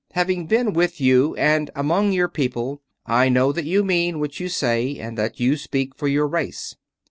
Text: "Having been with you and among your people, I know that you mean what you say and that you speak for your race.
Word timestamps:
"Having 0.13 0.47
been 0.47 0.73
with 0.73 0.99
you 0.99 1.35
and 1.35 1.69
among 1.75 2.11
your 2.11 2.27
people, 2.27 2.81
I 3.05 3.29
know 3.29 3.51
that 3.51 3.65
you 3.65 3.83
mean 3.83 4.19
what 4.19 4.39
you 4.39 4.49
say 4.49 4.97
and 4.97 5.15
that 5.15 5.39
you 5.39 5.55
speak 5.55 5.93
for 5.93 6.07
your 6.07 6.25
race. 6.27 6.75